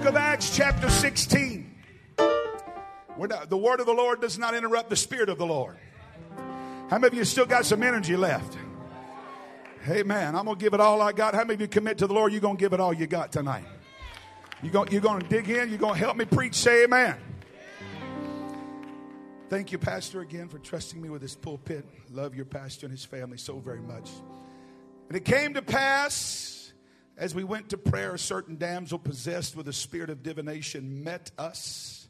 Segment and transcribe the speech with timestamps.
[0.00, 1.74] book of Acts, chapter 16.
[3.18, 5.76] Not, the word of the Lord does not interrupt the spirit of the Lord.
[6.88, 8.56] How many of you still got some energy left?
[9.82, 11.34] Hey, man, I'm to give it all I got.
[11.34, 12.32] How many of you commit to the Lord?
[12.32, 13.66] You're to give it all you got tonight.
[14.62, 15.68] You're going, you're to dig in.
[15.68, 16.54] You're to help me preach.
[16.54, 17.16] Say amen.
[19.50, 21.84] Thank you, Pastor, again for trusting me with this pulpit.
[22.10, 24.08] Love your pastor and his family so very much.
[25.08, 26.59] And it came to pass
[27.16, 31.30] as we went to prayer, a certain damsel possessed with a spirit of divination met
[31.38, 32.08] us,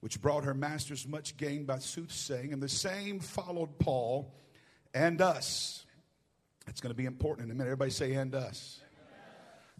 [0.00, 2.52] which brought her masters much gain by soothsaying.
[2.52, 4.32] And the same followed Paul
[4.94, 5.84] and us.
[6.66, 7.70] It's going to be important in a minute.
[7.70, 8.80] Everybody say, and us.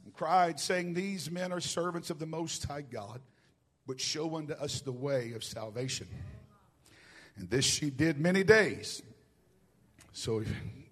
[0.05, 3.21] And cried, saying, These men are servants of the Most High God,
[3.87, 6.09] which show unto us the way of salvation.
[7.37, 9.03] And this she did many days.
[10.13, 10.43] So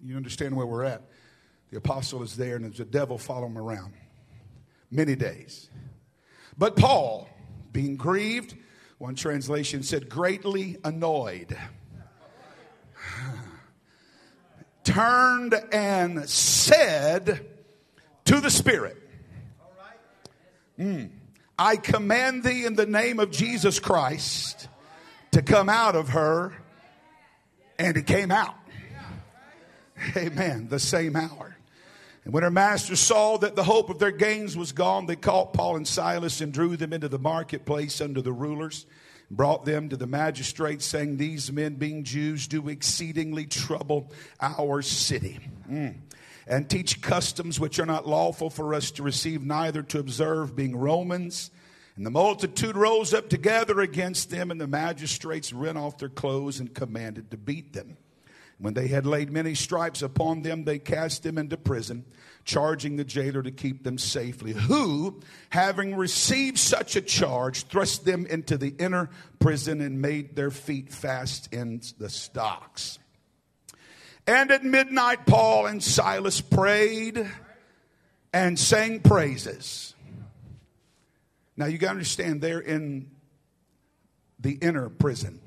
[0.01, 1.01] you understand where we're at.
[1.71, 3.93] The apostle is there, and there's a devil following him around
[4.89, 5.69] many days.
[6.57, 7.29] But Paul,
[7.71, 8.55] being grieved,
[8.97, 11.57] one translation said, greatly annoyed,
[14.83, 17.45] turned and said
[18.25, 18.97] to the Spirit,
[20.79, 21.09] mm,
[21.59, 24.69] I command thee in the name of Jesus Christ
[25.31, 26.53] to come out of her,
[27.77, 28.55] and it came out.
[30.15, 30.67] Amen.
[30.69, 31.56] The same hour.
[32.27, 35.53] And when her masters saw that the hope of their gains was gone, they caught
[35.53, 38.85] Paul and Silas and drew them into the marketplace under the rulers,
[39.31, 44.11] brought them to the magistrates, saying, These men, being Jews, do exceedingly trouble
[44.41, 45.39] our city.
[45.71, 45.99] Mm.
[46.45, 50.75] And teach customs which are not lawful for us to receive, neither to observe, being
[50.75, 51.49] Romans.
[51.95, 56.59] And the multitude rose up together against them, and the magistrates rent off their clothes
[56.59, 57.95] and commanded to beat them.
[58.59, 62.05] When they had laid many stripes upon them, they cast them into prison,
[62.43, 64.53] charging the jailer to keep them safely.
[64.53, 70.49] Who, having received such a charge, thrust them into the inner prison and made their
[70.49, 72.97] feet fast in the stocks.
[74.25, 77.31] And at midnight, Paul and Silas prayed
[78.33, 79.93] and sang praises.
[81.55, 83.11] Now you got to understand, they're in
[84.39, 85.39] the inner prison,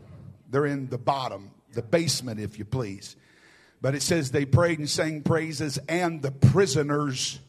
[0.48, 3.16] they're in the bottom the basement, if you please.
[3.80, 7.40] But it says they prayed and sang praises, and the prisoners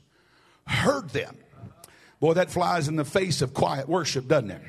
[0.65, 1.37] heard them.
[2.19, 4.61] Boy, that flies in the face of quiet worship, doesn't it?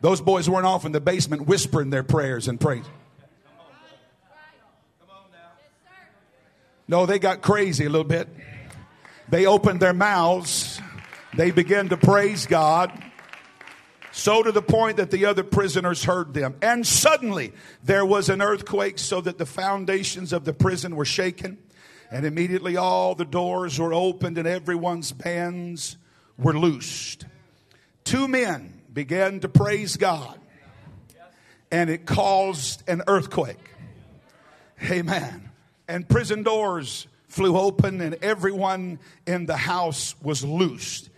[0.00, 2.84] Those boys weren't off in the basement whispering their prayers and praise.
[6.86, 8.28] No, they got crazy a little bit.
[9.28, 10.80] They opened their mouths.
[11.34, 12.92] They began to praise God.
[14.16, 16.54] So to the point that the other prisoners heard them.
[16.62, 17.52] And suddenly
[17.82, 21.58] there was an earthquake so that the foundations of the prison were shaken.
[22.12, 25.96] And immediately all the doors were opened and everyone's bands
[26.38, 27.26] were loosed.
[28.04, 30.38] Two men began to praise God
[31.72, 33.72] and it caused an earthquake.
[34.88, 35.50] Amen.
[35.88, 41.10] And prison doors flew open and everyone in the house was loosed.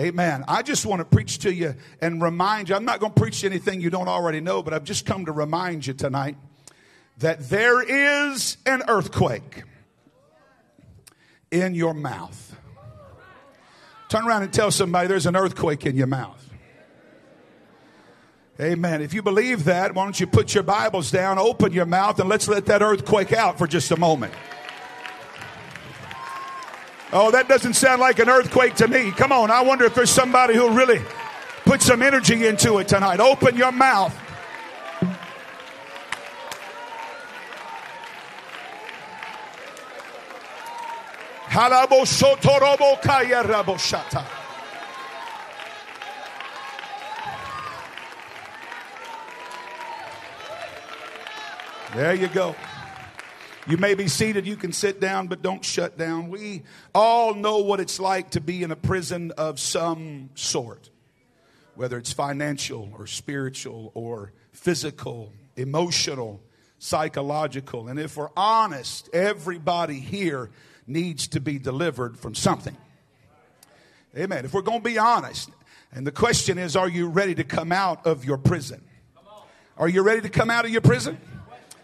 [0.00, 0.44] Amen.
[0.48, 2.74] I just want to preach to you and remind you.
[2.74, 5.32] I'm not going to preach anything you don't already know, but I've just come to
[5.32, 6.38] remind you tonight
[7.18, 9.64] that there is an earthquake
[11.50, 12.56] in your mouth.
[14.08, 16.48] Turn around and tell somebody there's an earthquake in your mouth.
[18.58, 19.02] Amen.
[19.02, 22.28] If you believe that, why don't you put your Bibles down, open your mouth, and
[22.28, 24.32] let's let that earthquake out for just a moment.
[27.12, 29.10] Oh, that doesn't sound like an earthquake to me.
[29.10, 31.02] Come on, I wonder if there's somebody who'll really
[31.64, 33.18] put some energy into it tonight.
[33.18, 34.16] Open your mouth.
[51.94, 52.54] There you go.
[53.70, 56.28] You may be seated, you can sit down, but don't shut down.
[56.28, 60.90] We all know what it's like to be in a prison of some sort,
[61.76, 66.42] whether it's financial or spiritual or physical, emotional,
[66.80, 67.86] psychological.
[67.86, 70.50] And if we're honest, everybody here
[70.88, 72.76] needs to be delivered from something.
[74.18, 74.44] Amen.
[74.44, 75.48] If we're going to be honest,
[75.92, 78.82] and the question is, are you ready to come out of your prison?
[79.78, 81.20] Are you ready to come out of your prison?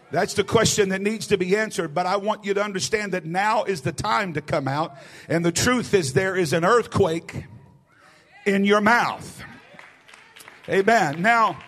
[0.09, 1.93] That's the question that needs to be answered.
[1.93, 4.95] But I want you to understand that now is the time to come out.
[5.27, 7.45] And the truth is, there is an earthquake
[8.45, 9.43] in your mouth.
[10.69, 11.21] Amen.
[11.21, 11.59] Now,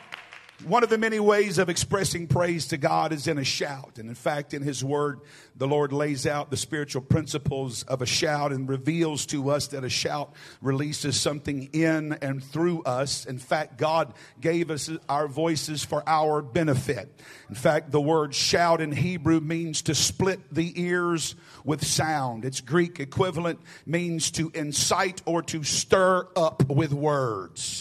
[0.66, 3.98] One of the many ways of expressing praise to God is in a shout.
[3.98, 5.22] And in fact, in His Word,
[5.56, 9.86] the Lord lays out the spiritual principles of a shout and reveals to us that
[9.86, 13.26] a shout releases something in and through us.
[13.26, 17.10] In fact, God gave us our voices for our benefit.
[17.48, 22.44] In fact, the word shout in Hebrew means to split the ears with sound.
[22.44, 27.79] Its Greek equivalent means to incite or to stir up with words.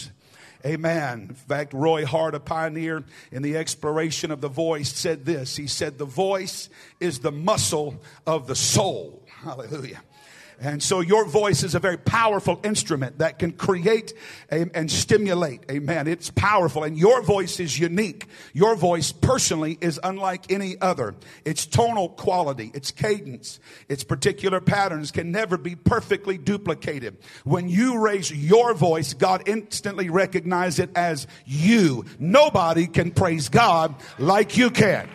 [0.65, 1.27] Amen.
[1.29, 5.55] In fact, Roy Hart, a pioneer in the exploration of the voice, said this.
[5.55, 6.69] He said, The voice
[6.99, 9.25] is the muscle of the soul.
[9.41, 10.01] Hallelujah.
[10.61, 14.13] And so your voice is a very powerful instrument that can create
[14.49, 15.61] and stimulate.
[15.71, 16.07] Amen.
[16.07, 18.25] It's powerful and your voice is unique.
[18.53, 21.15] Your voice personally is unlike any other.
[21.45, 27.17] Its tonal quality, its cadence, its particular patterns can never be perfectly duplicated.
[27.45, 32.05] When you raise your voice, God instantly recognizes it as you.
[32.19, 35.09] Nobody can praise God like you can.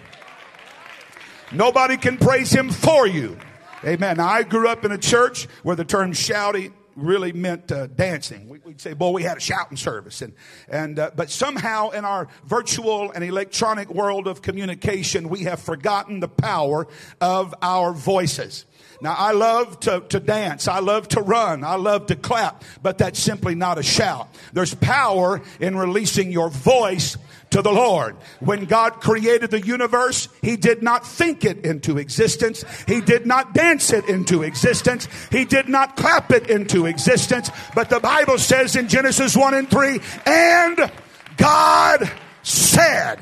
[1.52, 3.36] Nobody can praise Him for you.
[3.86, 4.16] Amen.
[4.16, 8.48] Now, I grew up in a church where the term shouty really meant uh, dancing.
[8.48, 10.22] We, would say, boy, we had a shouting service.
[10.22, 10.32] And,
[10.68, 16.20] and, uh, but somehow in our virtual and electronic world of communication, we have forgotten
[16.20, 16.86] the power
[17.20, 18.64] of our voices.
[19.02, 20.66] Now, I love to, to dance.
[20.66, 21.62] I love to run.
[21.62, 24.28] I love to clap, but that's simply not a shout.
[24.54, 27.18] There's power in releasing your voice
[27.54, 28.16] to the Lord.
[28.40, 32.64] When God created the universe, He did not think it into existence.
[32.88, 35.06] He did not dance it into existence.
[35.30, 37.50] He did not clap it into existence.
[37.72, 40.90] But the Bible says in Genesis 1 and 3, and
[41.36, 42.10] God
[42.42, 43.20] said,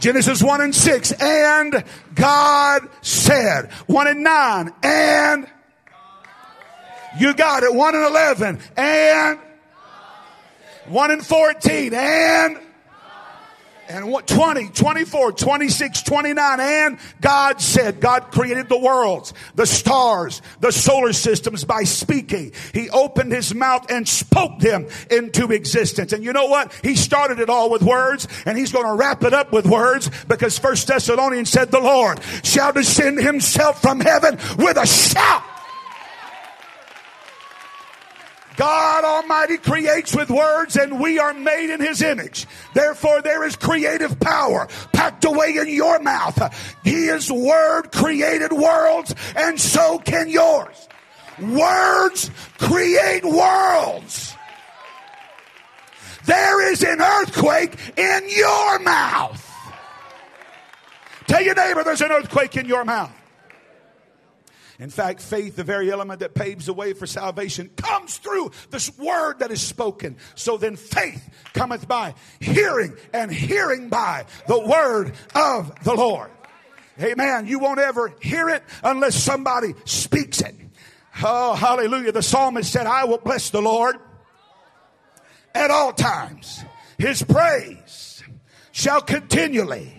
[0.00, 1.84] Genesis 1 and 6, and
[2.14, 5.46] God said, 1 and 9, and
[7.18, 9.38] you got it, 1 and 11, and
[10.86, 12.65] 1 and 14, and
[13.88, 20.42] and what 20, 24, 26, 29, and God said, God created the worlds, the stars,
[20.60, 22.52] the solar systems by speaking.
[22.72, 26.12] He opened his mouth and spoke them into existence.
[26.12, 26.72] And you know what?
[26.82, 30.10] He started it all with words, and he's going to wrap it up with words
[30.28, 35.55] because First Thessalonians said, The Lord shall descend himself from heaven with a shout
[38.56, 42.46] God Almighty creates with words and we are made in His image.
[42.74, 46.38] Therefore, there is creative power packed away in your mouth.
[46.82, 50.88] His word created worlds and so can yours.
[51.40, 54.34] Words create worlds.
[56.24, 59.42] There is an earthquake in your mouth.
[61.26, 63.12] Tell your neighbor there's an earthquake in your mouth.
[64.78, 68.96] In fact, faith, the very element that paves the way for salvation, comes through this
[68.98, 70.16] word that is spoken.
[70.34, 76.30] So then faith cometh by hearing, and hearing by the word of the Lord.
[77.00, 77.46] Amen.
[77.46, 80.54] You won't ever hear it unless somebody speaks it.
[81.22, 82.12] Oh, hallelujah.
[82.12, 83.96] The psalmist said, I will bless the Lord
[85.54, 86.62] at all times.
[86.98, 88.22] His praise
[88.72, 89.92] shall continually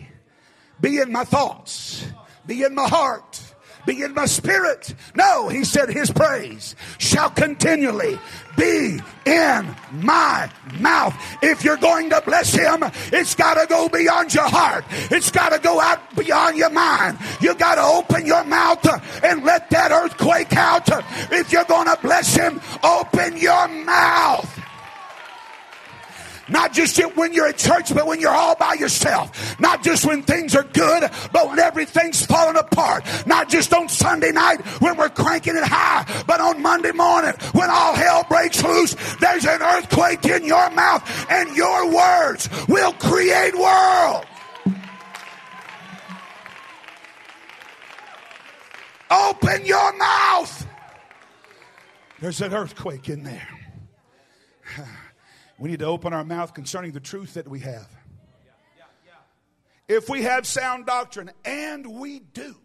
[0.80, 2.06] be in my thoughts,
[2.46, 3.27] be in my heart
[3.88, 4.94] be in my spirit.
[5.16, 8.20] No, he said his praise shall continually
[8.56, 11.16] be in my mouth.
[11.42, 14.84] If you're going to bless him, it's got to go beyond your heart.
[15.10, 17.18] It's got to go out beyond your mind.
[17.40, 18.86] You got to open your mouth
[19.24, 20.88] and let that earthquake out.
[21.32, 24.67] If you're going to bless him, open your mouth.
[26.50, 29.60] Not just when you're at church, but when you're all by yourself.
[29.60, 33.04] Not just when things are good, but when everything's falling apart.
[33.26, 37.70] Not just on Sunday night when we're cranking it high, but on Monday morning when
[37.70, 38.96] all hell breaks loose.
[39.20, 44.26] There's an earthquake in your mouth and your words will create world.
[49.10, 50.68] Open your mouth.
[52.20, 53.48] There's an earthquake in there.
[55.60, 57.88] We need to open our mouth concerning the truth that we have.
[59.88, 62.56] If we have sound doctrine, and we do,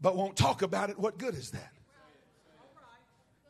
[0.00, 1.72] but won't talk about it, what good is that?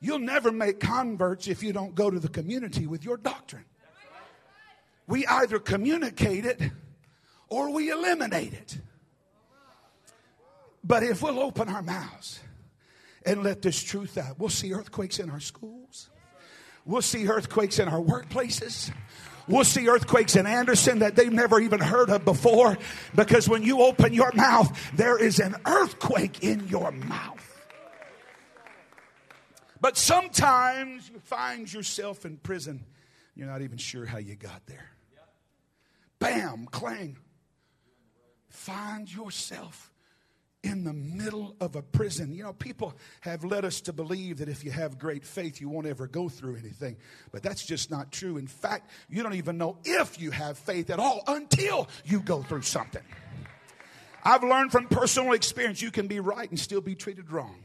[0.00, 3.64] You'll never make converts if you don't go to the community with your doctrine.
[5.06, 6.60] We either communicate it
[7.48, 8.78] or we eliminate it.
[10.84, 12.40] But if we'll open our mouths
[13.25, 16.10] and let this truth out, we'll see earthquakes in our schools.
[16.88, 18.90] We'll see earthquakes in our workplaces.
[19.47, 22.78] We'll see earthquakes in Anderson that they've never even heard of before
[23.14, 27.45] because when you open your mouth, there is an earthquake in your mouth.
[29.83, 32.87] But sometimes you find yourself in prison
[33.37, 34.90] You're not even sure how you got there.
[36.18, 37.18] Bam, clang.
[38.49, 39.88] Find yourself
[40.68, 42.32] in the middle of a prison.
[42.32, 45.68] You know, people have led us to believe that if you have great faith, you
[45.68, 46.96] won't ever go through anything.
[47.32, 48.37] But that's just not true.
[48.37, 52.42] In fact, you don't even know if you have faith at all until you go
[52.42, 53.02] through something.
[54.22, 57.56] I've learned from personal experience you can be right and still be treated wrong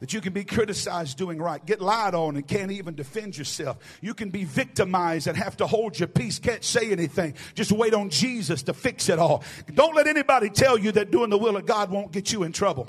[0.00, 3.78] that you can be criticized doing right, get lied on and can't even defend yourself.
[4.00, 7.34] You can be victimized and have to hold your peace, can't say anything.
[7.54, 9.42] Just wait on Jesus to fix it all.
[9.74, 12.52] Don't let anybody tell you that doing the will of God won't get you in
[12.52, 12.86] trouble.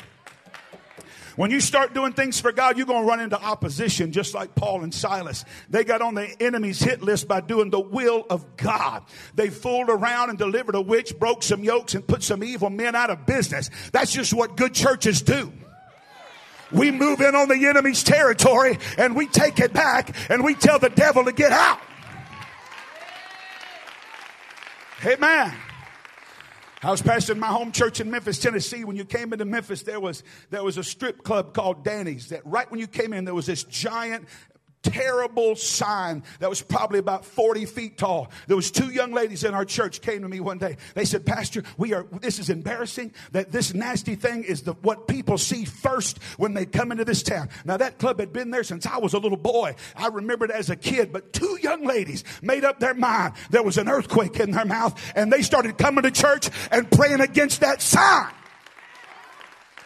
[1.36, 4.56] When you start doing things for God, you're going to run into opposition, just like
[4.56, 5.46] Paul and Silas.
[5.70, 9.06] They got on the enemy's hit list by doing the will of God.
[9.36, 12.94] They fooled around and delivered a witch, broke some yokes, and put some evil men
[12.94, 13.70] out of business.
[13.94, 15.54] That's just what good churches do.
[16.72, 20.80] We move in on the enemy's territory and we take it back and we tell
[20.80, 21.80] the devil to get out.
[25.06, 25.54] Amen.
[26.82, 28.86] I was pastoring my home church in Memphis, Tennessee.
[28.86, 32.46] When you came into Memphis, there was, there was a strip club called Danny's that
[32.46, 34.28] right when you came in, there was this giant
[34.84, 38.32] terrible sign that was probably about 40 feet tall.
[38.48, 40.78] There was two young ladies in our church came to me one day.
[40.94, 45.08] They said, Pastor, we are, this is embarrassing that this nasty thing is the, what
[45.08, 47.50] people see first when they come into this town.
[47.66, 49.76] Now that club had been there since I was a little boy.
[49.96, 53.34] I remember it as a kid, but two young ladies made up their mind.
[53.50, 57.22] There was an earthquake in their mouth and they started coming to church and praying
[57.22, 58.32] against that sign.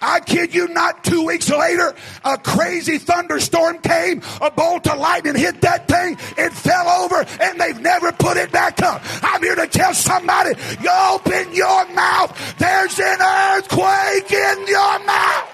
[0.04, 1.96] I kid you not, two weeks later,
[2.26, 7.60] a crazy thunderstorm came, a bolt of lightning hit that thing, it fell over, and
[7.60, 9.02] they've never put it back up.
[9.24, 15.50] I'm here to tell somebody, you open your mouth, there's an earthquake in your mouth.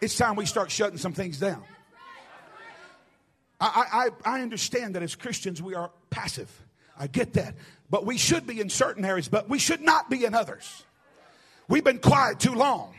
[0.00, 1.62] It's time we start shutting some things down.
[3.60, 6.50] I, I, I understand that as Christians we are passive.
[6.98, 7.54] I get that.
[7.90, 10.84] But we should be in certain areas, but we should not be in others.
[11.68, 12.94] We've been quiet too long.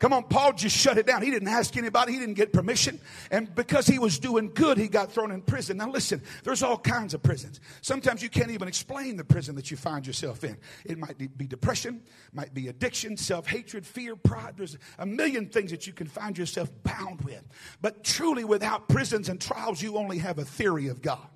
[0.00, 1.20] Come on, Paul just shut it down.
[1.20, 2.98] He didn't ask anybody, he didn't get permission.
[3.30, 5.76] And because he was doing good, he got thrown in prison.
[5.76, 7.60] Now, listen, there's all kinds of prisons.
[7.82, 10.56] Sometimes you can't even explain the prison that you find yourself in.
[10.86, 12.02] It might be depression,
[12.32, 14.54] might be addiction, self hatred, fear, pride.
[14.56, 17.46] There's a million things that you can find yourself bound with.
[17.82, 21.28] But truly, without prisons and trials, you only have a theory of God.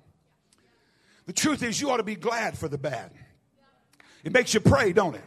[1.27, 3.11] The truth is, you ought to be glad for the bad.
[4.23, 5.23] It makes you pray, don't it?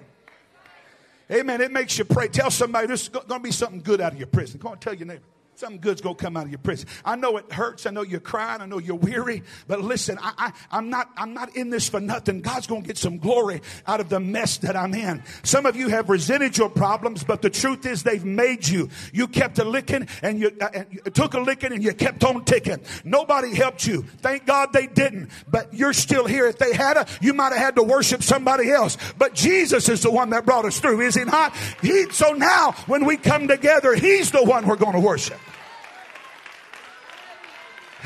[1.31, 1.61] Amen.
[1.61, 2.29] It makes you pray.
[2.29, 4.59] Tell somebody there's going to be something good out of your prison.
[4.59, 5.23] Come on, tell your neighbor.
[5.59, 6.89] Something good's gonna come out of your prison.
[7.05, 7.85] I know it hurts.
[7.85, 8.61] I know you're crying.
[8.61, 9.43] I know you're weary.
[9.67, 11.11] But listen, I, I, am not.
[11.17, 12.43] I'm not in this for nothing.
[12.43, 15.21] God's gonna get some glory out of the mess that I'm in.
[15.43, 18.89] Some of you have resented your problems, but the truth is they've made you.
[19.13, 22.23] You kept a licking and you, uh, and you took a licking and you kept
[22.23, 22.79] on ticking.
[23.03, 24.03] Nobody helped you.
[24.19, 25.29] Thank God they didn't.
[25.51, 26.47] But you're still here.
[26.47, 28.97] If they had a, you might have had to worship somebody else.
[29.19, 31.53] But Jesus is the one that brought us through, is He not?
[31.83, 32.09] He.
[32.11, 35.41] So now when we come together, He's the one we're going to worship.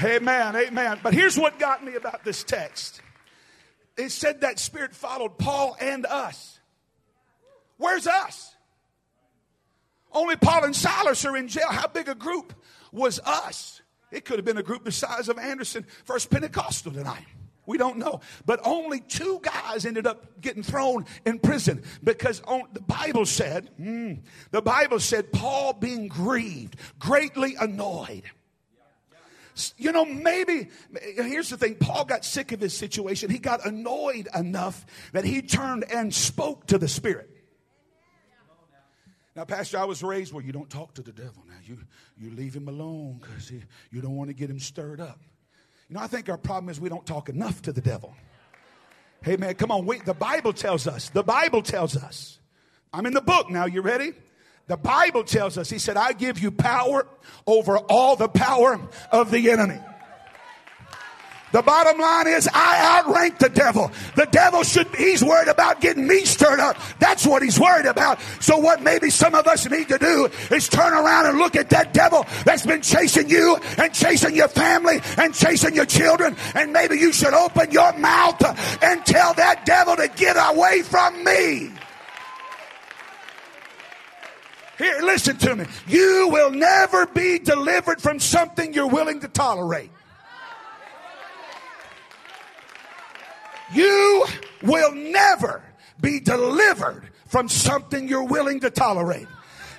[0.03, 1.01] Amen, amen.
[1.03, 3.01] But here's what got me about this text
[3.97, 6.59] it said that Spirit followed Paul and us.
[7.77, 8.55] Where's us?
[10.13, 11.69] Only Paul and Silas are in jail.
[11.69, 12.53] How big a group
[12.91, 13.83] was us?
[14.11, 17.25] It could have been a group the size of Anderson First Pentecostal tonight.
[17.65, 18.21] We don't know.
[18.45, 23.71] But only two guys ended up getting thrown in prison because on, the Bible said,
[23.81, 24.21] mm,
[24.51, 28.25] the Bible said, Paul being grieved, greatly annoyed.
[29.77, 30.69] You know, maybe,
[31.03, 33.31] here's the thing Paul got sick of his situation.
[33.31, 37.29] He got annoyed enough that he turned and spoke to the Spirit.
[39.35, 41.43] Now, Pastor, I was raised where you don't talk to the devil.
[41.49, 41.79] Now, you,
[42.19, 45.19] you leave him alone because you don't want to get him stirred up.
[45.89, 48.15] You know, I think our problem is we don't talk enough to the devil.
[49.23, 49.87] Hey, man, come on.
[49.87, 52.39] Wait, the Bible tells us, the Bible tells us.
[52.93, 53.67] I'm in the book now.
[53.67, 54.13] You ready?
[54.73, 57.07] The Bible tells us, He said, I give you power
[57.47, 59.79] over all the power of the enemy.
[61.53, 63.93] The bottom line is I outrank the devil.
[64.17, 66.79] The devil should, he's worried about getting me stirred up.
[66.99, 68.19] That's what he's worried about.
[68.41, 71.69] So what maybe some of us need to do is turn around and look at
[71.69, 76.35] that devil that's been chasing you and chasing your family and chasing your children.
[76.55, 78.43] And maybe you should open your mouth
[78.83, 81.73] and tell that devil to get away from me.
[84.83, 85.65] Here, listen to me.
[85.87, 89.93] You will never be delivered from something you're willing to tolerate.
[93.73, 94.27] You
[94.65, 95.63] will never
[96.01, 99.29] be delivered from something you're willing to tolerate.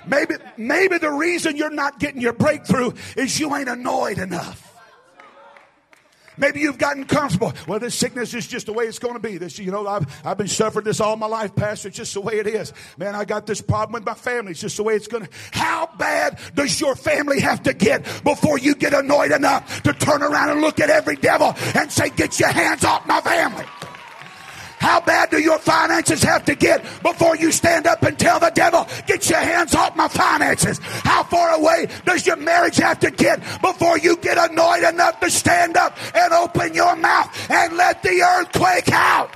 [0.06, 4.63] Maybe, maybe the reason you're not getting your breakthrough is you ain't annoyed enough.
[6.36, 7.52] Maybe you've gotten comfortable.
[7.66, 9.38] Well, this sickness is just the way it's going to be.
[9.38, 11.88] This, you know, I've, I've been suffering this all my life, Pastor.
[11.88, 12.72] It's just the way it is.
[12.98, 14.52] Man, I got this problem with my family.
[14.52, 15.30] It's just the way it's going to.
[15.52, 20.22] How bad does your family have to get before you get annoyed enough to turn
[20.22, 23.64] around and look at every devil and say, get your hands off my family?
[24.84, 28.50] How bad do your finances have to get before you stand up and tell the
[28.50, 30.78] devil, get your hands off my finances?
[30.82, 35.30] How far away does your marriage have to get before you get annoyed enough to
[35.30, 39.30] stand up and open your mouth and let the earthquake out?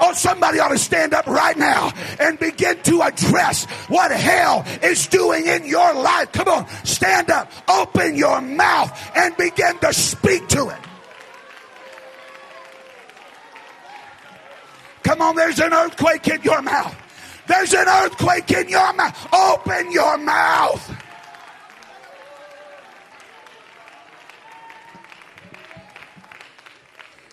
[0.00, 5.06] Oh, somebody ought to stand up right now and begin to address what hell is
[5.06, 6.32] doing in your life.
[6.32, 10.91] Come on, stand up, open your mouth, and begin to speak to it.
[15.02, 16.96] Come on, there's an earthquake in your mouth.
[17.46, 19.28] There's an earthquake in your mouth.
[19.32, 20.96] Open your mouth.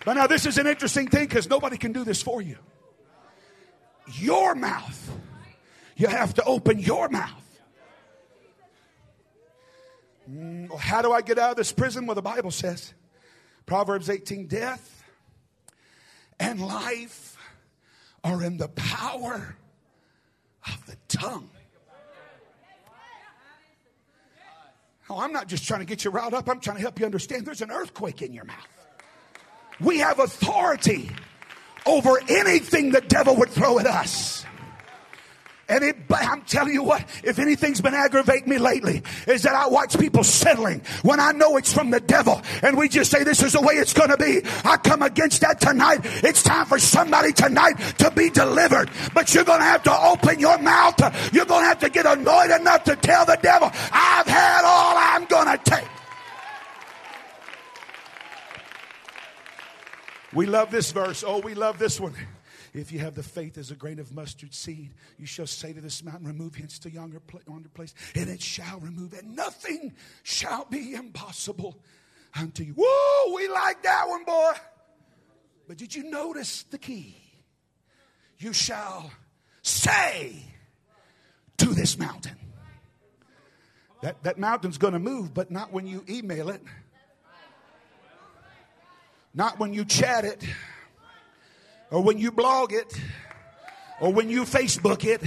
[0.05, 2.57] But now, this is an interesting thing because nobody can do this for you.
[4.13, 5.11] Your mouth.
[5.95, 7.43] You have to open your mouth.
[10.31, 12.05] Mm, how do I get out of this prison?
[12.05, 12.93] Well, the Bible says,
[13.65, 15.03] Proverbs 18 death
[16.39, 17.38] and life
[18.23, 19.55] are in the power
[20.67, 21.49] of the tongue.
[25.09, 26.47] Oh, I'm not just trying to get you riled up.
[26.47, 28.67] I'm trying to help you understand there's an earthquake in your mouth.
[29.79, 31.09] We have authority
[31.85, 34.45] over anything the devil would throw at us.
[35.69, 39.67] And it, I'm telling you what, if anything's been aggravating me lately, is that I
[39.67, 42.41] watch people settling when I know it's from the devil.
[42.63, 44.41] And we just say, this is the way it's going to be.
[44.65, 45.99] I come against that tonight.
[46.03, 48.89] It's time for somebody tonight to be delivered.
[49.13, 50.99] But you're going to have to open your mouth.
[51.31, 54.95] You're going to have to get annoyed enough to tell the devil, I've had all
[54.97, 55.88] I'm going to take.
[60.33, 61.23] We love this verse.
[61.25, 62.13] Oh, we love this one.
[62.73, 65.81] If you have the faith as a grain of mustard seed, you shall say to
[65.81, 70.93] this mountain, Remove hence to yonder, place, and it shall remove, and nothing shall be
[70.93, 71.79] impossible
[72.39, 72.73] unto you.
[72.77, 74.51] Whoa, we like that one, boy.
[75.67, 77.15] But did you notice the key?
[78.38, 79.12] You shall
[79.62, 80.36] say
[81.58, 82.36] to this mountain.
[84.01, 86.62] That, that mountain's going to move, but not when you email it,
[89.34, 90.43] not when you chat it
[91.91, 92.93] or when you blog it,
[93.99, 95.21] or when you Facebook it,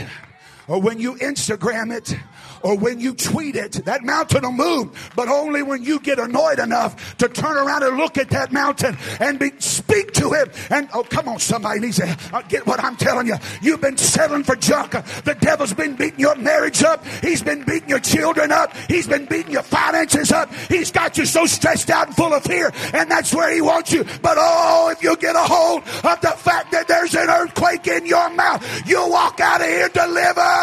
[0.73, 2.17] or when you Instagram it,
[2.63, 6.59] or when you tweet it, that mountain will move, but only when you get annoyed
[6.59, 10.51] enough to turn around and look at that mountain and be, speak to him.
[10.71, 13.35] And oh, come on, somebody needs to uh, get what I'm telling you.
[13.61, 14.93] You've been settling for junk.
[14.93, 17.05] The devil's been beating your marriage up.
[17.21, 18.75] He's been beating your children up.
[18.89, 20.51] He's been beating your finances up.
[20.71, 23.93] He's got you so stressed out and full of fear, and that's where he wants
[23.93, 24.05] you.
[24.23, 28.07] But oh, if you get a hold of the fact that there's an earthquake in
[28.07, 30.62] your mouth, you'll walk out of here delivered.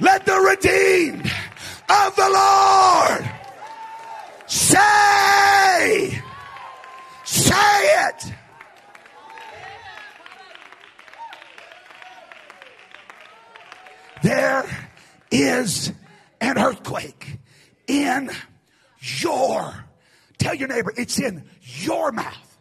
[0.00, 1.32] Let the redeemed
[1.88, 3.30] of the Lord
[4.46, 6.22] say,
[7.24, 8.32] say it.
[14.22, 14.64] There
[15.30, 15.92] is
[16.40, 17.38] an earthquake
[17.86, 18.30] in
[19.00, 19.84] your,
[20.38, 22.53] tell your neighbor, it's in your mouth.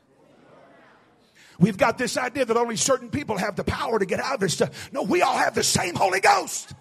[1.60, 4.40] We've got this idea that only certain people have the power to get out of
[4.40, 4.92] this stuff.
[4.92, 6.74] No, we all have the same Holy Ghost.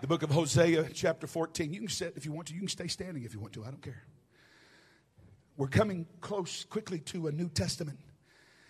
[0.00, 1.72] The book of Hosea, chapter 14.
[1.72, 2.54] You can sit if you want to.
[2.54, 3.64] You can stay standing if you want to.
[3.64, 4.04] I don't care.
[5.56, 7.98] We're coming close quickly to a New Testament.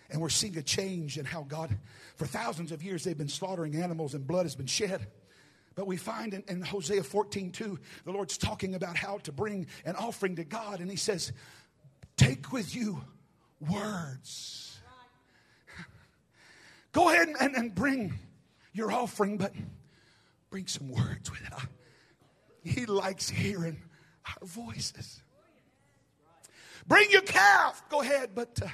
[0.09, 1.77] And we're seeing a change in how God,
[2.15, 5.07] for thousands of years, they've been slaughtering animals and blood has been shed.
[5.77, 9.67] But we find in, in Hosea 14, 2, the Lord's talking about how to bring
[9.85, 10.79] an offering to God.
[10.79, 11.31] And He says,
[12.17, 12.99] Take with you
[13.61, 14.79] words.
[16.93, 18.17] Go ahead and, and bring
[18.73, 19.53] your offering, but
[20.49, 21.53] bring some words with it.
[22.63, 23.79] He likes hearing
[24.25, 25.21] our voices.
[26.87, 27.83] Bring your calf.
[27.89, 28.67] Go ahead, but uh,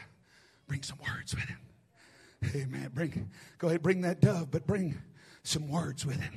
[0.68, 2.56] bring some words with it.
[2.56, 2.92] Amen.
[2.94, 4.98] Bring, go ahead, bring that dove, but bring
[5.44, 6.32] some words with it.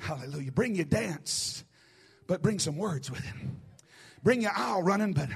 [0.00, 0.50] Hallelujah.
[0.50, 1.64] Bring your dance,
[2.26, 3.34] but bring some words with it.
[4.22, 5.28] Bring your aisle running, but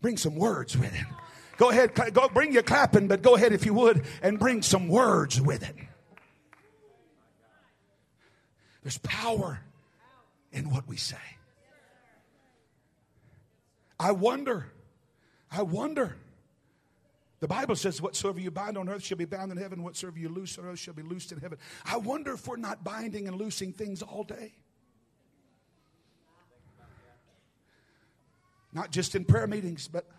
[0.00, 1.04] bring some words with it.
[1.56, 4.88] Go ahead, go bring your clapping, but go ahead if you would and bring some
[4.88, 5.74] words with it.
[8.82, 9.60] There's power
[10.52, 11.16] in what we say.
[13.98, 14.66] I wonder,
[15.50, 16.16] I wonder.
[17.46, 20.28] The Bible says, Whatsoever you bind on earth shall be bound in heaven, whatsoever you
[20.28, 21.58] loose on earth shall be loosed in heaven.
[21.84, 24.52] I wonder if we're not binding and loosing things all day.
[28.72, 30.10] Not just in prayer meetings, but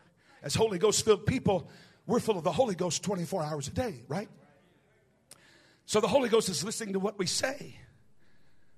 [0.42, 1.70] as Holy Ghost filled people,
[2.06, 4.30] we're full of the Holy Ghost 24 hours a day, right?
[5.86, 7.76] So the Holy Ghost is listening to what we say.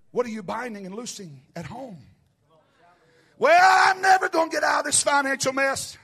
[0.09, 1.99] What are you binding and loosing at home?
[3.37, 5.99] Well, I'm never going to get out of this financial mess.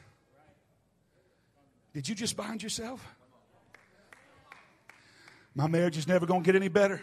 [1.95, 3.15] Did you just bind yourself?
[5.55, 7.01] My marriage is never going to get any better.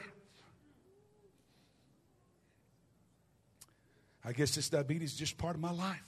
[4.23, 6.05] I guess this diabetes is just part of my life.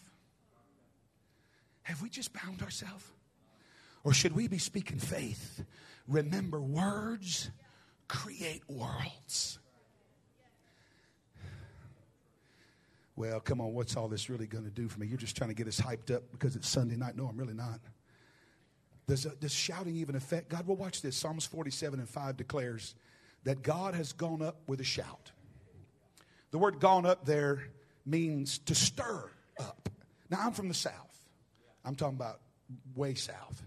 [1.84, 3.06] Have we just bound ourselves?
[4.04, 5.64] Or should we be speaking faith?
[6.06, 7.50] Remember, words
[8.06, 9.58] create worlds.
[13.16, 15.06] Well, come on, what's all this really going to do for me?
[15.06, 17.16] You're just trying to get us hyped up because it's Sunday night.
[17.16, 17.80] No, I'm really not.
[19.06, 20.66] Does, uh, does shouting even affect God?
[20.66, 21.16] Well, watch this.
[21.16, 22.94] Psalms 47 and 5 declares
[23.44, 25.32] that God has gone up with a shout.
[26.50, 27.64] The word gone up there
[28.06, 29.88] means to stir up.
[30.30, 31.14] Now, I'm from the South.
[31.84, 32.40] I'm talking about
[32.94, 33.62] way south.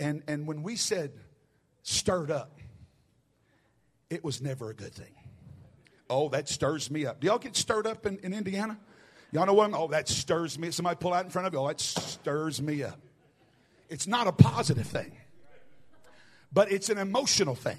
[0.00, 1.12] And, and when we said
[1.82, 2.58] stirred up,
[4.10, 5.14] it was never a good thing.
[6.10, 7.20] Oh, that stirs me up.
[7.20, 8.78] Do y'all get stirred up in, in Indiana?
[9.30, 9.70] Y'all know what?
[9.72, 10.70] Oh, that stirs me.
[10.70, 11.60] Somebody pull out in front of you.
[11.60, 13.00] Oh, that stirs me up.
[13.92, 15.12] It's not a positive thing,
[16.50, 17.76] but it's an emotional thing.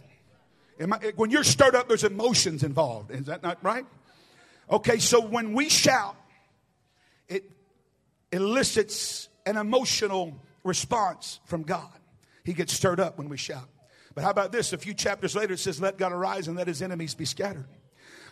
[0.79, 3.09] I, when you're stirred up, there's emotions involved.
[3.09, 3.85] Is that not right?
[4.69, 6.15] Okay, so when we shout,
[7.27, 7.49] it
[8.31, 11.89] elicits an emotional response from God.
[12.43, 13.67] He gets stirred up when we shout.
[14.13, 14.71] But how about this?
[14.71, 17.65] A few chapters later, it says, Let God arise and let his enemies be scattered.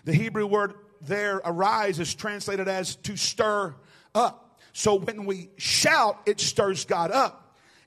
[0.06, 3.74] The Hebrew word there, arise, is translated as to stir
[4.14, 4.60] up.
[4.72, 7.41] So when we shout, it stirs God up.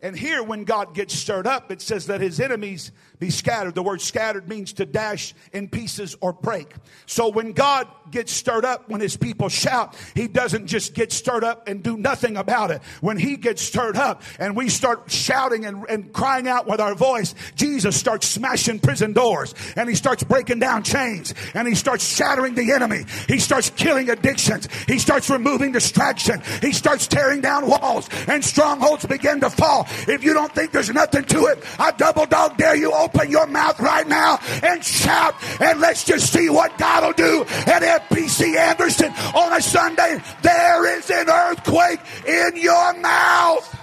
[0.05, 3.75] And here, when God gets stirred up, it says that his enemies be scattered.
[3.75, 6.75] The word scattered means to dash in pieces or break.
[7.07, 11.43] So when God gets stirred up, when his people shout, he doesn't just get stirred
[11.43, 12.83] up and do nothing about it.
[13.01, 16.95] When he gets stirred up and we start shouting and, and crying out with our
[16.95, 22.07] voice, Jesus starts smashing prison doors and he starts breaking down chains and he starts
[22.07, 23.07] shattering the enemy.
[23.27, 24.69] He starts killing addictions.
[24.87, 26.43] He starts removing distraction.
[26.61, 29.89] He starts tearing down walls and strongholds begin to fall.
[30.09, 33.47] If you don't think there's nothing to it, I double dog dare you open your
[33.47, 38.57] mouth right now and shout and let's just see what God will do at FBC
[38.57, 40.21] Anderson on a Sunday.
[40.43, 43.81] There is an earthquake in your mouth.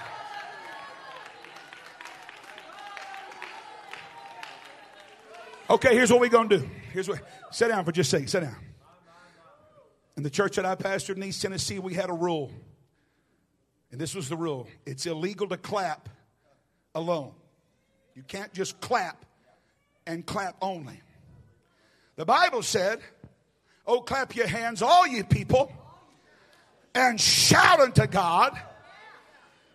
[5.69, 6.69] Okay, here's what we're going to do.
[6.91, 7.21] Here's what.
[7.51, 8.27] Sit down for just a second.
[8.27, 8.55] Sit down.
[10.17, 12.51] In the church that I pastored in East Tennessee, we had a rule.
[13.91, 16.09] And this was the rule it's illegal to clap
[16.95, 17.33] alone.
[18.15, 19.25] You can't just clap
[20.05, 20.99] and clap only.
[22.15, 22.99] The Bible said,
[23.85, 25.71] Oh, clap your hands, all you people,
[26.93, 28.57] and shout unto God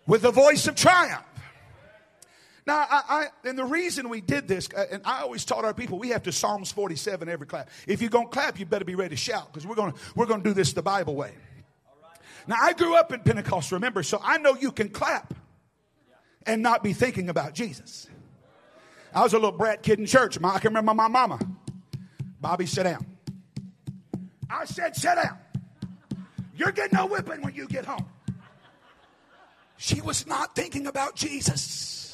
[0.07, 1.23] with the voice of triumph.
[2.65, 5.73] Now, I, I, and the reason we did this, uh, and I always taught our
[5.73, 7.69] people, we have to Psalms 47 every clap.
[7.87, 10.25] If you're going to clap, you better be ready to shout because we're going we're
[10.25, 11.31] going to do this the Bible way.
[12.47, 15.33] Now, I grew up in Pentecost, remember, so I know you can clap
[16.45, 18.07] and not be thinking about Jesus.
[19.13, 20.37] I was a little brat kid in church.
[20.41, 21.39] I can remember my mama.
[22.39, 23.05] Bobby, sit down.
[24.49, 25.37] I said, sit down.
[26.55, 28.05] You're getting a whipping when you get home.
[29.77, 32.06] She was not thinking about Jesus.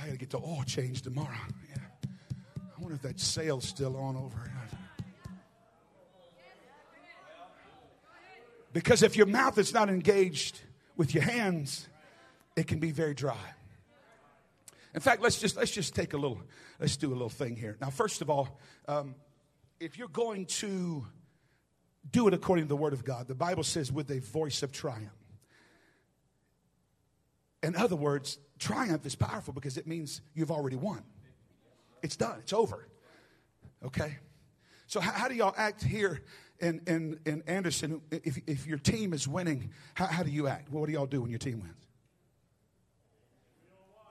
[0.00, 1.36] I got to get the oil change tomorrow.
[1.68, 2.08] Yeah.
[2.56, 4.50] I wonder if that sale's still on over.
[8.72, 10.60] Because if your mouth is not engaged
[10.96, 11.88] with your hands,
[12.56, 13.36] it can be very dry.
[14.94, 16.40] In fact, let's just let's just take a little
[16.78, 17.76] let's do a little thing here.
[17.80, 18.58] Now, first of all,
[18.88, 19.14] um,
[19.80, 21.04] if you're going to
[22.10, 24.72] do it according to the Word of God, the Bible says with a voice of
[24.72, 25.19] triumph.
[27.62, 31.02] In other words, triumph is powerful because it means you've already won.
[32.02, 32.38] It's done.
[32.40, 32.88] It's over.
[33.84, 34.16] Okay.
[34.86, 36.22] So how, how do y'all act here
[36.60, 40.70] in, in, in Anderson, if, if your team is winning, how, how do you act?
[40.70, 41.74] What do y'all do when your team wins?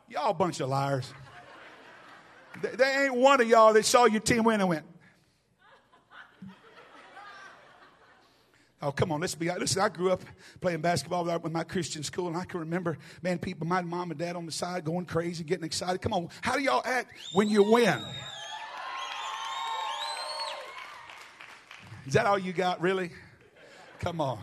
[0.09, 1.11] Y'all bunch of liars.
[2.61, 4.85] There ain't one of y'all that saw your team win and went.
[8.81, 10.21] Oh, come on, let's be Listen, I grew up
[10.61, 14.19] playing basketball with my Christian school, and I can remember, man, people, my mom and
[14.19, 16.01] dad on the side going crazy, getting excited.
[16.01, 18.01] Come on, how do y'all act when you win?
[22.07, 23.11] Is that all you got, really?
[23.99, 24.39] Come on.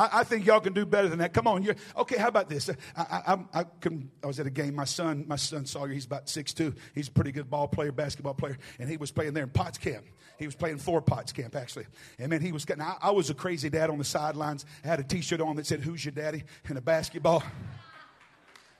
[0.00, 1.34] I, I, think y'all can do better than that.
[1.34, 2.16] Come on, you're okay.
[2.16, 2.70] How about this?
[2.96, 4.74] I, I, I, can, I was at a game.
[4.74, 6.74] My son, my son Sawyer, he's about six two.
[6.94, 9.76] He's a pretty good ball player, basketball player, and he was playing there in Potts
[9.76, 10.06] Camp.
[10.38, 11.86] He was playing for Potts Camp actually,
[12.18, 12.82] and man, he was getting.
[12.82, 14.64] I, I was a crazy dad on the sidelines.
[14.82, 17.42] I had a T-shirt on that said "Who's your daddy?" and a basketball.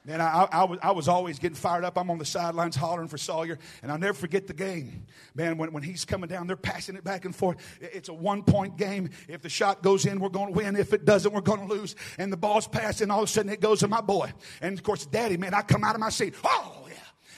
[0.06, 1.98] Man, I, I, was, I was always getting fired up.
[1.98, 5.04] I'm on the sidelines hollering for Sawyer, and I'll never forget the game.
[5.34, 7.58] Man, when, when he's coming down, they're passing it back and forth.
[7.82, 9.10] It's a one point game.
[9.28, 10.74] If the shot goes in, we're going to win.
[10.74, 11.96] If it doesn't, we're going to lose.
[12.16, 14.32] And the ball's passing, all of a sudden it goes to my boy.
[14.62, 16.34] And of course, daddy, man, I come out of my seat.
[16.44, 16.94] Oh, yeah.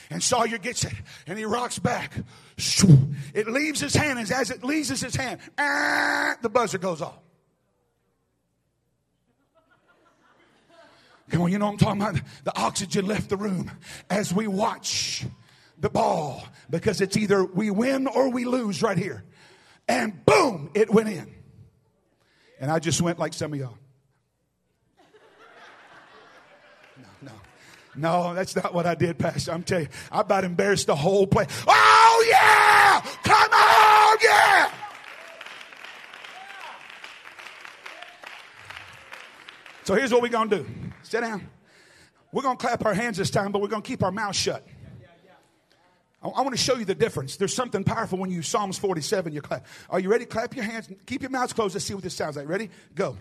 [0.09, 0.93] And Sawyer gets it,
[1.27, 2.13] and he rocks back.
[3.33, 7.22] It leaves his hand, and as it leaves his hand, ah, the buzzer goes off.
[11.29, 12.21] Come on, you know I'm talking about?
[12.43, 13.71] The oxygen left the room
[14.09, 15.25] as we watch
[15.79, 19.23] the ball because it's either we win or we lose right here.
[19.87, 21.33] And boom, it went in.
[22.59, 23.77] And I just went like some of y'all.
[26.97, 27.31] No, no.
[27.95, 29.51] No, that's not what I did, Pastor.
[29.51, 31.47] I'm telling you, I about embarrassed the whole place.
[31.67, 33.01] Oh, yeah!
[33.23, 34.82] Come on, yeah!
[39.83, 40.65] So here's what we're going to do.
[41.03, 41.49] Sit down.
[42.31, 44.35] We're going to clap our hands this time, but we're going to keep our mouth
[44.35, 44.65] shut.
[46.21, 47.35] I, I want to show you the difference.
[47.35, 49.67] There's something powerful when you Psalms 47, you clap.
[49.89, 50.25] Are you ready?
[50.25, 50.89] Clap your hands.
[51.05, 51.75] Keep your mouths closed.
[51.75, 52.47] Let's see what this sounds like.
[52.47, 52.69] Ready?
[52.95, 53.17] Go.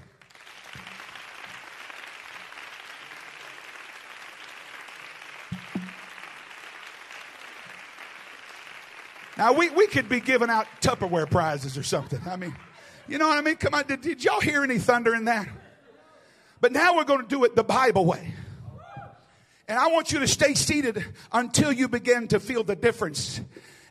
[9.36, 12.20] Now, we, we could be giving out Tupperware prizes or something.
[12.28, 12.54] I mean,
[13.08, 13.56] you know what I mean?
[13.56, 13.84] Come on.
[13.86, 15.48] Did, did y'all hear any thunder in that?
[16.62, 18.32] But now we're going to do it the Bible way.
[19.66, 23.40] And I want you to stay seated until you begin to feel the difference.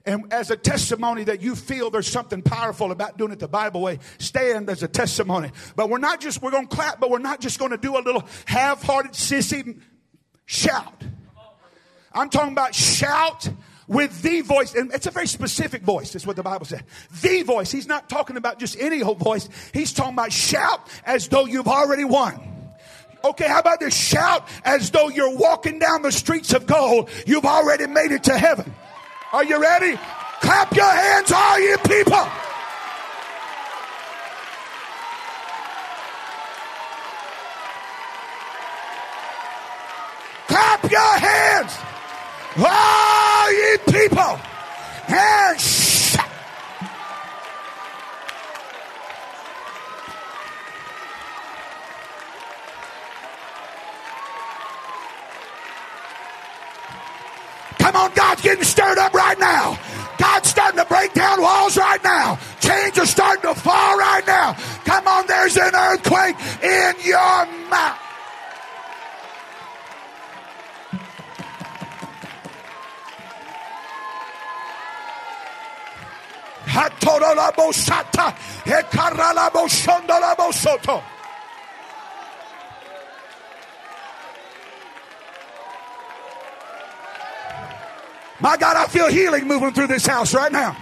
[0.06, 3.82] And as a testimony that you feel there's something powerful about doing it the Bible
[3.82, 5.52] way, stand as a testimony.
[5.76, 7.98] But we're not just, we're going to clap, but we're not just going to do
[7.98, 9.82] a little half hearted sissy
[10.46, 11.04] shout.
[12.14, 13.50] I'm talking about shout
[13.88, 16.14] with the voice, and it's a very specific voice.
[16.14, 16.86] That's what the Bible said.
[17.22, 17.70] The voice.
[17.70, 19.50] He's not talking about just any old voice.
[19.74, 22.61] He's talking about shout as though you've already won.
[23.24, 23.96] Okay, how about this?
[23.96, 27.10] Shout as though you're walking down the streets of gold.
[27.26, 28.74] You've already made it to heaven.
[29.32, 29.98] Are you ready?
[30.42, 32.28] Clap your hands, all you people.
[40.48, 41.78] Clap your hands,
[42.58, 44.40] all you people.
[45.08, 46.32] And shout.
[57.92, 59.78] Come on, God's getting stirred up right now.
[60.18, 62.40] God's starting to break down walls right now.
[62.62, 64.54] Chains are starting to fall right now.
[64.86, 67.98] Come on, there's an earthquake in your mouth.
[88.42, 90.76] My God, I feel healing moving through this house right now.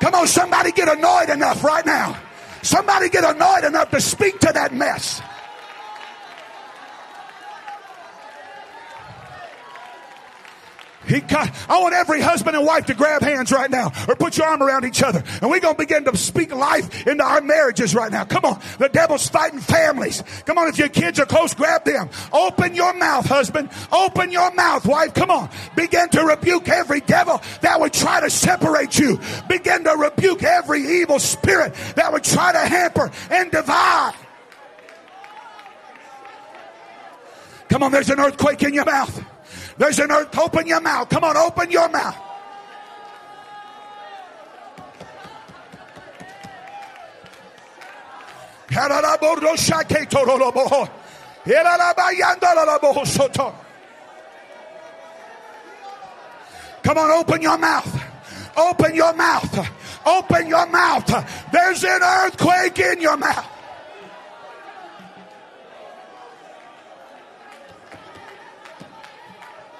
[0.00, 2.18] Come on, somebody get annoyed enough right now.
[2.62, 5.20] Somebody get annoyed enough to speak to that mess.
[11.06, 14.38] He got, I want every husband and wife to grab hands right now or put
[14.38, 15.22] your arm around each other.
[15.40, 18.24] And we're going to begin to speak life into our marriages right now.
[18.24, 18.60] Come on.
[18.78, 20.22] The devil's fighting families.
[20.46, 20.68] Come on.
[20.68, 22.08] If your kids are close, grab them.
[22.32, 23.70] Open your mouth, husband.
[23.92, 25.14] Open your mouth, wife.
[25.14, 25.50] Come on.
[25.76, 29.20] Begin to rebuke every devil that would try to separate you.
[29.48, 34.14] Begin to rebuke every evil spirit that would try to hamper and divide.
[37.68, 37.92] Come on.
[37.92, 39.33] There's an earthquake in your mouth.
[39.76, 40.38] There's an earth.
[40.38, 41.08] Open your mouth.
[41.08, 42.16] Come on, open your mouth.
[56.82, 58.04] Come on, open your mouth.
[58.56, 59.68] Open your mouth.
[60.06, 61.50] Open your mouth.
[61.52, 63.53] There's an earthquake in your mouth.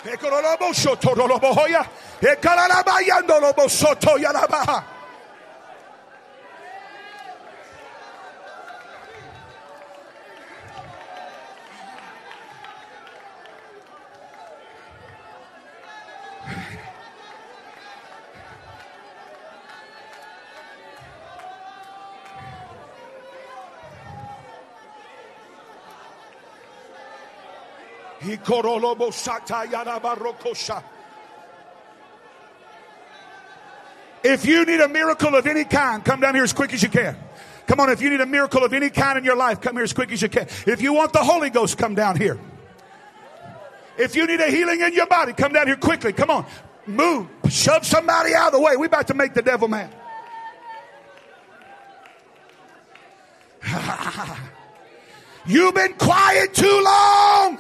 [0.05, 1.85] Ekololobo shoto lolobo hoya.
[2.21, 4.94] Ekalalabayando lobo soto yalabaha.
[34.23, 36.89] If you need a miracle of any kind, come down here as quick as you
[36.89, 37.17] can.
[37.67, 39.85] Come on, if you need a miracle of any kind in your life, come here
[39.85, 40.49] as quick as you can.
[40.67, 42.39] If you want the Holy Ghost, come down here.
[43.99, 46.13] If you need a healing in your body, come down here quickly.
[46.13, 46.47] Come on.
[46.87, 47.29] Move.
[47.49, 48.77] Shove somebody out of the way.
[48.77, 49.95] We're about to make the devil mad.
[55.47, 57.59] You've been quiet too long.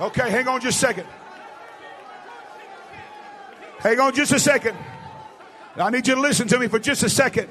[0.00, 1.06] Okay, hang on just a second.
[3.78, 4.76] Hang on just a second.
[5.76, 7.48] I need you to listen to me for just a second.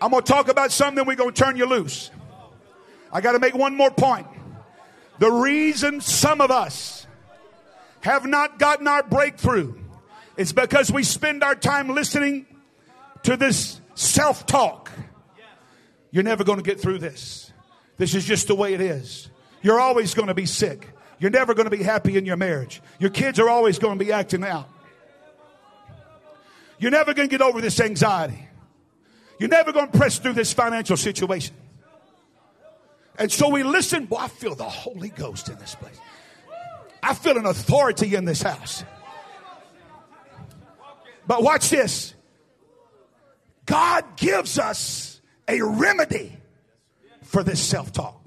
[0.00, 2.10] I'm going to talk about something, we're going to turn you loose.
[3.12, 4.26] I got to make one more point.
[5.18, 7.06] The reason some of us
[8.02, 9.74] have not gotten our breakthrough
[10.38, 12.46] it's because we spend our time listening
[13.24, 14.90] to this self talk.
[16.12, 17.52] You're never going to get through this.
[17.96, 19.28] This is just the way it is.
[19.62, 20.88] You're always going to be sick.
[21.18, 22.80] You're never going to be happy in your marriage.
[23.00, 24.68] Your kids are always going to be acting out.
[26.78, 28.48] You're never going to get over this anxiety.
[29.40, 31.56] You're never going to press through this financial situation.
[33.18, 34.06] And so we listen.
[34.06, 35.98] Boy, I feel the Holy Ghost in this place.
[37.02, 38.84] I feel an authority in this house.
[41.28, 42.14] But watch this
[43.66, 46.36] God gives us a remedy
[47.22, 48.24] for this self talk.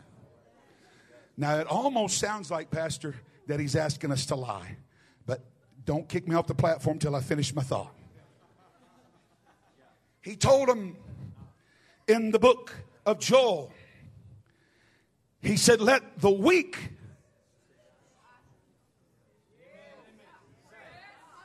[1.36, 3.16] Now, it almost sounds like, Pastor,
[3.48, 4.78] that he's asking us to lie.
[5.26, 5.42] But
[5.84, 7.92] don't kick me off the platform till I finish my thought.
[10.22, 10.96] He told them
[12.08, 12.76] in the book
[13.08, 13.72] of Joel,
[15.42, 16.78] he said, Let the weak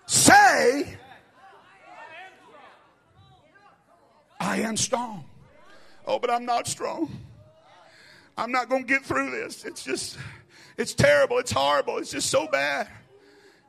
[0.04, 0.98] say,
[4.38, 5.24] I am strong.
[6.06, 7.10] Oh, but I'm not strong.
[8.36, 9.64] I'm not going to get through this.
[9.64, 10.18] It's just,
[10.76, 11.38] it's terrible.
[11.38, 11.98] It's horrible.
[11.98, 12.88] It's just so bad.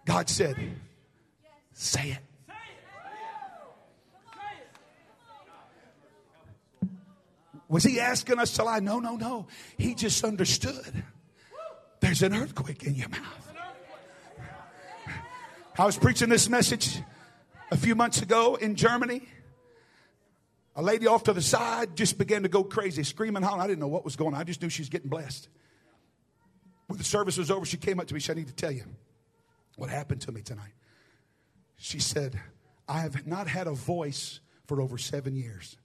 [0.05, 0.55] God said,
[1.73, 2.19] say it.
[7.69, 8.79] Was he asking us to lie?
[8.79, 9.47] No, no, no.
[9.77, 11.03] He just understood.
[11.99, 13.53] There's an earthquake in your mouth.
[15.77, 17.01] I was preaching this message
[17.69, 19.27] a few months ago in Germany.
[20.77, 23.63] A lady off to the side just began to go crazy, screaming, hollering.
[23.63, 24.39] I didn't know what was going on.
[24.39, 25.49] I just knew she was getting blessed.
[26.85, 28.19] When the service was over, she came up to me.
[28.19, 28.83] She said, I need to tell you
[29.75, 30.73] what happened to me tonight.
[31.77, 32.39] She said,
[32.87, 35.77] I have not had a voice for over seven years.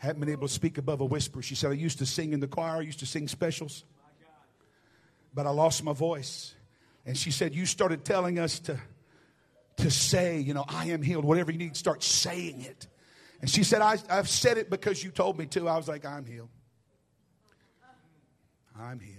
[0.00, 1.42] I haven't been able to speak above a whisper.
[1.42, 3.84] She said, I used to sing in the choir, I used to sing specials,
[5.34, 6.54] but I lost my voice.
[7.04, 8.78] And she said, You started telling us to,
[9.78, 11.24] to say, you know, I am healed.
[11.24, 12.86] Whatever you need, start saying it.
[13.40, 15.68] And she said, I, have said it because you told me to.
[15.68, 16.48] I was like, I'm healed.
[18.78, 19.16] I'm healed.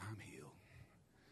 [0.00, 0.50] I'm healed.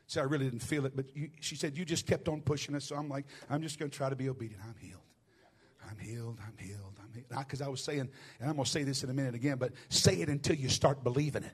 [0.06, 2.74] So I really didn't feel it, but you, she said, You just kept on pushing
[2.74, 2.84] us.
[2.84, 4.62] So I'm like, I'm just going to try to be obedient.
[4.66, 5.00] I'm healed.
[5.88, 6.38] I'm healed.
[6.44, 6.98] I'm healed.
[7.02, 7.26] I'm healed.
[7.28, 8.08] Because I was saying,
[8.40, 10.68] and I'm going to say this in a minute again, but say it until you
[10.68, 11.52] start believing it.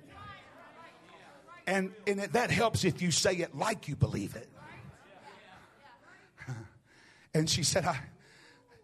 [1.66, 4.48] And, and that helps if you say it like you believe it.
[7.32, 7.96] And she said, I,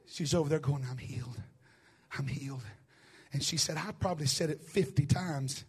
[0.08, 1.36] She's over there going, I'm healed.
[2.16, 2.62] I'm healed.
[3.32, 5.64] And she said, I probably said it 50 times.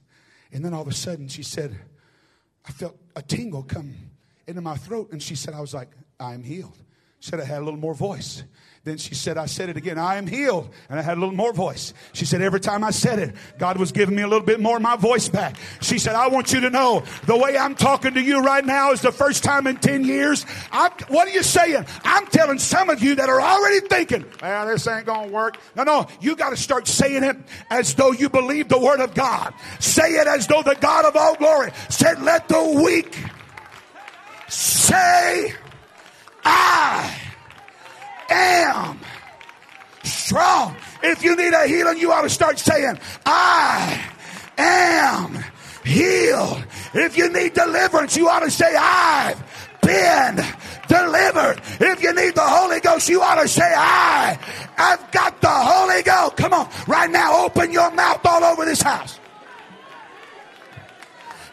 [0.51, 1.77] And then all of a sudden she said,
[2.65, 3.95] I felt a tingle come
[4.45, 5.11] into my throat.
[5.11, 6.77] And she said, I was like, I'm healed.
[7.19, 8.43] Said, I had a little more voice.
[8.87, 9.99] Then she said, I said it again.
[9.99, 10.69] I am healed.
[10.89, 11.93] And I had a little more voice.
[12.13, 14.77] She said, every time I said it, God was giving me a little bit more
[14.77, 15.57] of my voice back.
[15.81, 18.93] She said, I want you to know the way I'm talking to you right now
[18.93, 20.45] is the first time in 10 years.
[20.71, 21.85] I'm, what are you saying?
[22.05, 25.57] I'm telling some of you that are already thinking, well, this ain't going to work.
[25.75, 27.35] No, no, you got to start saying it
[27.69, 29.53] as though you believe the word of God.
[29.81, 33.21] Say it as though the God of all glory said, let the weak
[34.47, 35.53] say,
[36.47, 37.19] I
[38.29, 38.99] am
[40.03, 40.75] strong.
[41.03, 44.03] If you need a healing, you ought to start saying, I
[44.57, 45.43] am
[45.83, 46.65] healed.
[46.93, 49.41] If you need deliverance, you ought to say, I've
[49.81, 50.43] been
[50.87, 51.61] delivered.
[51.79, 54.39] If you need the Holy Ghost, you ought to say, I,
[54.77, 56.37] I've got the Holy Ghost.
[56.37, 59.19] Come on, right now, open your mouth all over this house.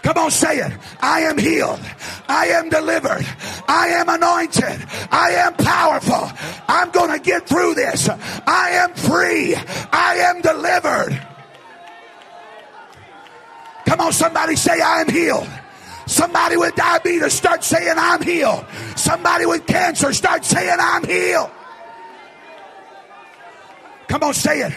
[0.05, 0.71] Come on, say it.
[1.01, 1.81] I am healed.
[2.29, 3.27] I am delivered.
[3.67, 4.87] I am anointed.
[5.11, 6.31] I am powerful.
[6.69, 8.11] I'm going to get through this.
[8.47, 9.55] I am free.
[9.57, 11.19] I am delivered.
[13.87, 15.49] Come on, somebody say, I am healed.
[16.07, 18.67] Somebody with diabetes, start saying, I'm healed.
[18.97, 21.51] Somebody with cancer, start saying, I'm healed.
[24.09, 24.75] Come on, say it.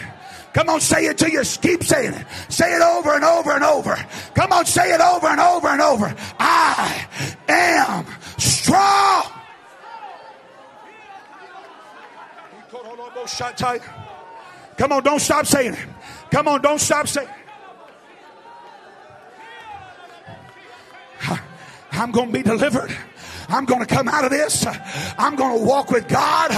[0.58, 2.26] Come on, say it to you keep saying it.
[2.48, 3.94] Say it over and over and over.
[4.34, 6.12] Come on, say it over and over and over.
[6.40, 7.06] I
[7.48, 8.04] am
[8.38, 9.22] strong.
[14.76, 15.88] Come on, don't stop saying it.
[16.32, 17.34] Come on, don't stop saying it.
[21.92, 22.90] I'm going to be delivered.
[23.48, 24.66] I'm going to come out of this.
[25.16, 26.50] I'm going to walk with God.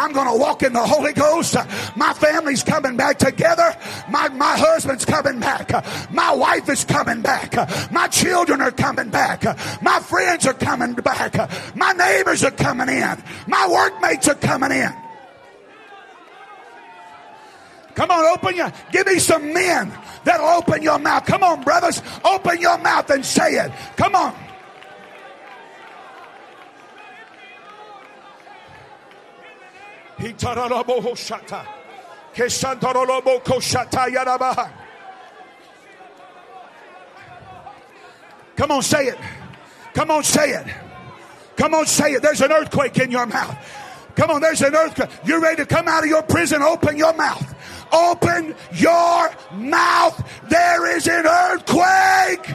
[0.00, 1.54] I'm going to walk in the Holy Ghost.
[1.94, 3.76] My family's coming back together.
[4.08, 5.70] My, my husband's coming back.
[6.10, 7.54] My wife is coming back.
[7.92, 9.44] My children are coming back.
[9.82, 11.36] My friends are coming back.
[11.76, 13.22] My neighbors are coming in.
[13.46, 14.90] My workmates are coming in.
[17.94, 19.92] Come on, open your, give me some men
[20.24, 21.26] that'll open your mouth.
[21.26, 23.70] Come on, brothers, open your mouth and say it.
[23.96, 24.34] Come on.
[38.56, 39.18] Come on, say it.
[39.94, 40.66] Come on, say it.
[41.56, 42.22] Come on, say it.
[42.22, 43.56] There's an earthquake in your mouth.
[44.14, 45.08] Come on, there's an earthquake.
[45.24, 46.62] You're ready to come out of your prison.
[46.62, 47.54] Open your mouth.
[47.90, 50.40] Open your mouth.
[50.48, 52.54] There is an earthquake.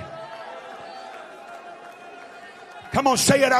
[2.91, 3.51] Come on, say it.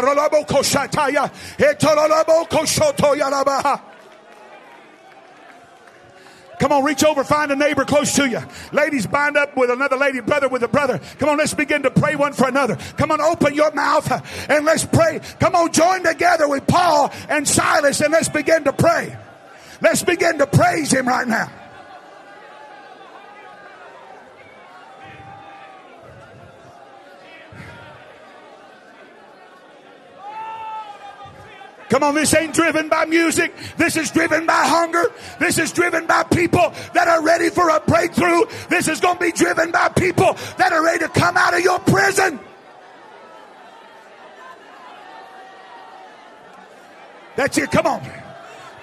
[6.60, 8.40] Come on, reach over, find a neighbor close to you.
[8.72, 11.00] Ladies, bind up with another lady, brother with a brother.
[11.20, 12.78] Come on, let's begin to pray one for another.
[12.98, 15.20] Come on, open your mouth uh, and let's pray.
[15.40, 19.18] Come on, join together with Paul and Silas and let's begin to pray.
[19.82, 21.52] Let's begin to praise him right now.
[31.96, 33.54] Come on, this ain't driven by music.
[33.78, 35.14] This is driven by hunger.
[35.40, 38.44] This is driven by people that are ready for a breakthrough.
[38.68, 41.62] This is going to be driven by people that are ready to come out of
[41.62, 42.38] your prison.
[47.38, 47.72] That's it.
[47.72, 48.02] Come on.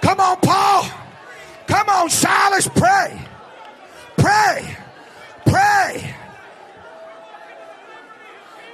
[0.01, 0.89] Come on, Paul.
[1.67, 2.67] Come on, Silas.
[2.67, 3.21] Pray.
[4.17, 4.75] Pray.
[5.45, 6.15] Pray.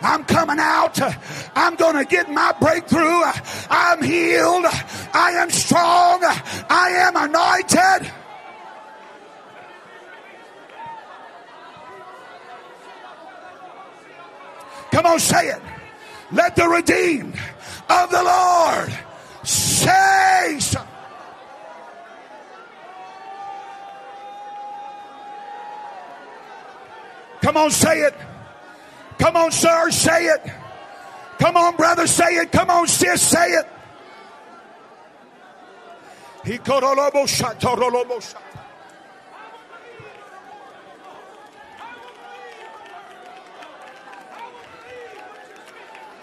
[0.02, 1.00] I'm coming out.
[1.56, 3.22] I'm going to get my breakthrough.
[3.70, 4.66] I'm healed.
[5.14, 6.22] I am strong.
[6.24, 8.12] I am anointed.
[14.92, 15.62] Come on, say it.
[16.32, 17.36] Let the redeemed
[17.90, 18.94] of the Lord
[19.44, 20.86] say so.
[27.42, 28.14] Come on, say it.
[29.30, 30.42] Come on, sir, say it.
[31.38, 32.52] Come on, brother, say it.
[32.52, 33.68] Come on, sis, say it.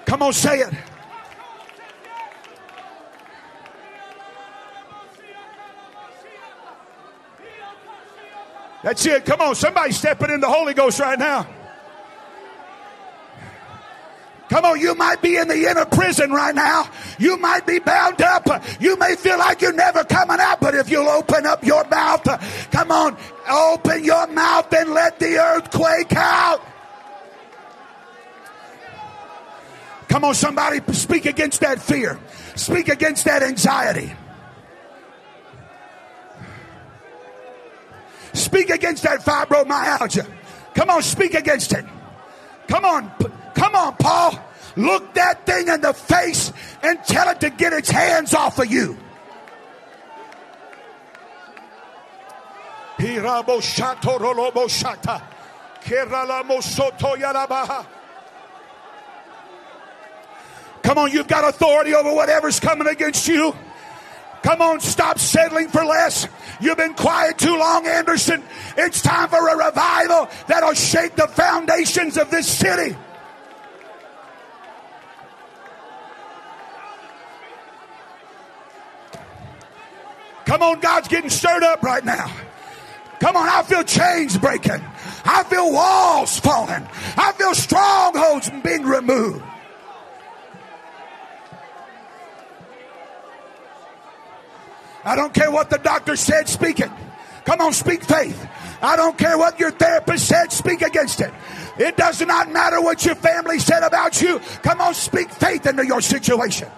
[0.04, 0.74] Come on, say it.
[8.82, 9.24] That's it.
[9.24, 11.46] Come on, somebody stepping in the Holy Ghost right now.
[14.56, 16.88] Come on, you might be in the inner prison right now.
[17.18, 18.48] You might be bound up.
[18.80, 22.24] You may feel like you're never coming out, but if you'll open up your mouth,
[22.70, 23.18] come on,
[23.50, 26.62] open your mouth and let the earthquake out.
[30.08, 32.18] Come on, somebody, speak against that fear.
[32.54, 34.10] Speak against that anxiety.
[38.32, 40.26] Speak against that fibromyalgia.
[40.74, 41.84] Come on, speak against it.
[42.68, 43.12] Come on,
[43.54, 44.44] come on, Paul.
[44.76, 46.52] Look that thing in the face
[46.82, 48.98] and tell it to get its hands off of you.
[60.82, 63.54] Come on, you've got authority over whatever's coming against you.
[64.42, 66.28] Come on, stop settling for less.
[66.60, 68.42] You've been quiet too long, Anderson.
[68.76, 72.96] It's time for a revival that'll shake the foundations of this city.
[80.46, 82.32] Come on, God's getting stirred up right now.
[83.18, 84.80] Come on, I feel chains breaking.
[85.24, 86.86] I feel walls falling.
[87.16, 89.42] I feel strongholds being removed.
[95.04, 96.90] I don't care what the doctor said, speak it.
[97.44, 98.48] Come on, speak faith.
[98.82, 101.32] I don't care what your therapist said, speak against it.
[101.78, 104.40] It does not matter what your family said about you.
[104.62, 106.68] Come on, speak faith into your situation.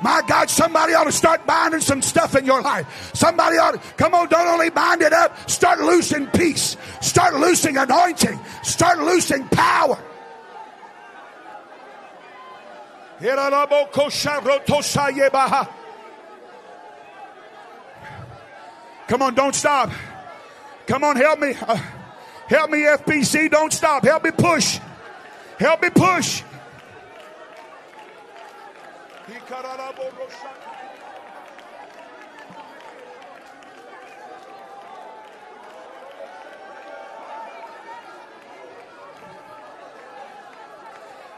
[0.00, 3.10] My God, somebody ought to start binding some stuff in your life.
[3.14, 7.76] Somebody ought to, come on, don't only bind it up, start loosing peace, start loosing
[7.76, 9.98] anointing, start loosing power.
[19.08, 19.90] Come on, don't stop.
[20.86, 21.54] Come on, help me.
[21.60, 21.76] Uh,
[22.46, 23.50] help me, FBC.
[23.50, 24.04] Don't stop.
[24.04, 24.78] Help me push.
[25.58, 26.42] Help me push.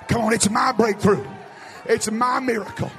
[0.08, 1.26] Come on, it's my breakthrough.
[1.86, 2.90] It's my miracle.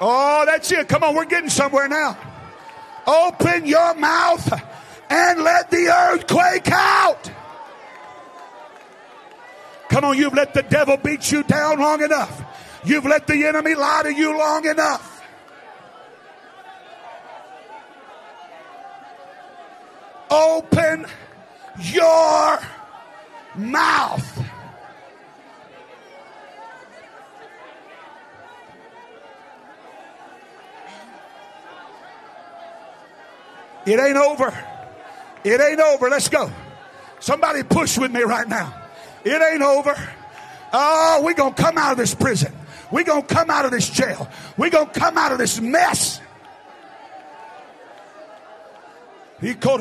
[0.00, 0.88] Oh, that's it.
[0.88, 2.16] Come on, we're getting somewhere now.
[3.06, 4.52] Open your mouth
[5.08, 7.30] and let the earthquake out.
[9.96, 12.42] Come on, you've let the devil beat you down long enough.
[12.84, 15.24] You've let the enemy lie to you long enough.
[20.30, 21.06] Open
[21.80, 22.58] your
[23.54, 24.44] mouth.
[33.86, 34.64] It ain't over.
[35.42, 36.10] It ain't over.
[36.10, 36.52] Let's go.
[37.18, 38.85] Somebody push with me right now.
[39.26, 39.92] It ain't over.
[40.72, 42.52] Oh, we're going to come out of this prison.
[42.92, 44.30] We're going to come out of this jail.
[44.56, 46.20] We're going to come out of this mess.
[49.40, 49.80] He called